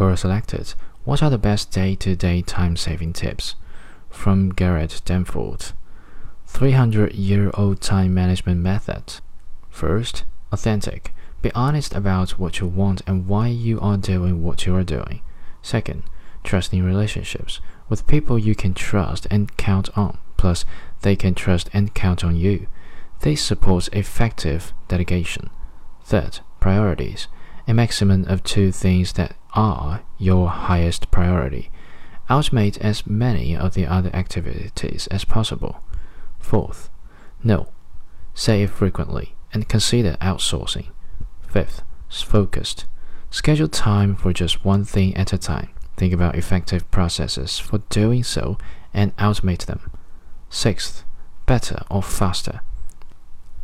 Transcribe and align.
Quora 0.00 0.16
selected 0.16 0.72
What 1.04 1.22
are 1.22 1.28
the 1.28 1.36
best 1.36 1.70
day 1.70 1.94
to 1.96 2.16
day 2.16 2.40
time 2.40 2.74
saving 2.74 3.12
tips? 3.12 3.54
From 4.08 4.54
Gerard 4.56 4.94
Danford. 5.04 5.72
300 6.46 7.12
year 7.12 7.50
old 7.52 7.82
time 7.82 8.14
management 8.14 8.62
method. 8.62 9.20
First, 9.68 10.24
authentic. 10.52 11.12
Be 11.42 11.52
honest 11.54 11.94
about 11.94 12.38
what 12.38 12.60
you 12.60 12.66
want 12.66 13.02
and 13.06 13.26
why 13.26 13.48
you 13.48 13.78
are 13.80 13.98
doing 13.98 14.42
what 14.42 14.64
you 14.64 14.74
are 14.74 14.84
doing. 14.84 15.20
Second, 15.60 16.04
trusting 16.44 16.82
relationships 16.82 17.60
with 17.90 18.06
people 18.06 18.38
you 18.38 18.54
can 18.54 18.72
trust 18.72 19.26
and 19.30 19.54
count 19.58 19.90
on, 19.98 20.16
plus, 20.38 20.64
they 21.02 21.14
can 21.14 21.34
trust 21.34 21.68
and 21.74 21.92
count 21.92 22.24
on 22.24 22.36
you. 22.36 22.68
This 23.20 23.44
supports 23.44 23.90
effective 23.92 24.72
delegation. 24.88 25.50
Third, 26.04 26.40
priorities. 26.58 27.28
A 27.68 27.74
maximum 27.74 28.24
of 28.24 28.42
two 28.42 28.72
things 28.72 29.12
that 29.12 29.36
are 29.54 30.02
your 30.18 30.48
highest 30.48 31.10
priority. 31.10 31.70
Automate 32.28 32.78
as 32.78 33.06
many 33.06 33.56
of 33.56 33.74
the 33.74 33.86
other 33.86 34.14
activities 34.14 35.06
as 35.08 35.24
possible. 35.24 35.82
Fourth, 36.38 36.90
no. 37.42 37.68
Say 38.34 38.62
it 38.62 38.70
frequently 38.70 39.34
and 39.52 39.68
consider 39.68 40.16
outsourcing. 40.20 40.86
Fifth, 41.48 41.82
focused. 42.08 42.86
Schedule 43.30 43.68
time 43.68 44.16
for 44.16 44.32
just 44.32 44.64
one 44.64 44.84
thing 44.84 45.16
at 45.16 45.32
a 45.32 45.38
time. 45.38 45.70
Think 45.96 46.12
about 46.12 46.36
effective 46.36 46.90
processes 46.90 47.58
for 47.58 47.78
doing 47.90 48.24
so 48.24 48.58
and 48.94 49.16
automate 49.16 49.66
them. 49.66 49.90
Sixth, 50.48 51.04
better 51.46 51.82
or 51.90 52.02
faster. 52.02 52.60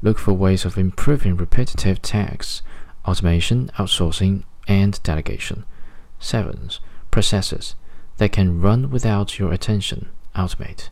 Look 0.03 0.19
for 0.19 0.33
ways 0.35 0.65
of 0.65 0.77
improving 0.77 1.37
repetitive 1.37 2.03
tasks, 2.03 2.63
automation, 3.07 3.71
outsourcing, 3.79 4.45
and 4.69 5.03
delegation. 5.03 5.65
Seventh, 6.19 6.79
processes 7.11 7.75
that 8.17 8.33
can 8.33 8.61
run 8.61 8.91
without 8.91 9.39
your 9.39 9.53
attention, 9.53 10.11
automate. 10.35 10.89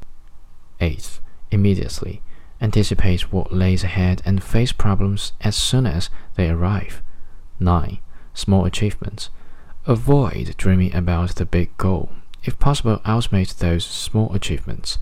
Eighth, 0.81 1.21
immediately 1.51 2.23
anticipate 2.61 3.33
what 3.33 3.53
lays 3.53 3.85
ahead 3.85 4.23
and 4.25 4.43
face 4.43 4.73
problems 4.73 5.33
as 5.41 5.55
soon 5.55 5.87
as 5.87 6.09
they 6.35 6.49
arrive. 6.49 7.03
9. 7.61 7.99
Small 8.33 8.65
achievements. 8.65 9.31
Avoid 9.87 10.57
dreaming 10.57 10.95
about 10.95 11.35
the 11.35 11.45
big 11.45 11.77
goal. 11.77 12.11
If 12.43 12.59
possible, 12.59 12.99
automate 13.05 13.59
those 13.59 13.85
small 13.85 14.33
achievements. 14.35 14.99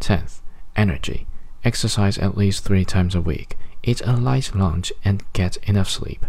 10th. 0.00 0.40
Energy. 0.76 1.26
Exercise 1.62 2.18
at 2.18 2.36
least 2.36 2.64
three 2.64 2.84
times 2.84 3.14
a 3.14 3.20
week. 3.20 3.56
Eat 3.82 4.00
a 4.04 4.12
light 4.12 4.54
lunch 4.54 4.92
and 5.04 5.22
get 5.34 5.56
enough 5.68 5.90
sleep. 5.90 6.24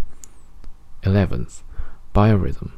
11th. 1.03 1.61
Biorhythm. 2.13 2.71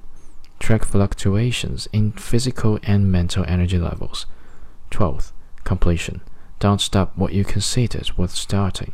Track 0.59 0.83
fluctuations 0.85 1.87
in 1.93 2.11
physical 2.13 2.79
and 2.83 3.11
mental 3.11 3.45
energy 3.47 3.77
levels. 3.77 4.25
12th. 4.91 5.31
Completion. 5.63 6.21
Don't 6.59 6.81
stop 6.81 7.11
what 7.15 7.33
you 7.33 7.43
considered 7.43 8.17
worth 8.17 8.31
starting. 8.31 8.93